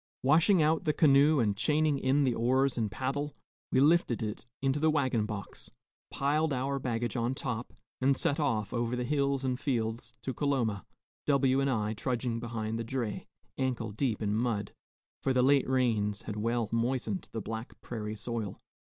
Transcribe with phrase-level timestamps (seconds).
[0.23, 3.35] Washing out the canoe and chaining in the oars and paddle,
[3.71, 5.69] we lifted it into the wagon box,
[6.09, 10.87] piled our baggage on top, and set off over the hills and fields to Coloma,
[11.27, 13.27] W and I trudging behind the dray,
[13.59, 14.73] ankle deep in mud,
[15.21, 18.59] for the late rains had well moistened the black prairie soil.